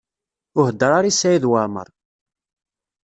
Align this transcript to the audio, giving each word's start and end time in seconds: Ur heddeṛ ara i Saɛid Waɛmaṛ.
Ur 0.57 0.65
heddeṛ 0.69 0.91
ara 0.97 1.11
i 1.11 1.13
Saɛid 1.13 1.45
Waɛmaṛ. 1.49 1.87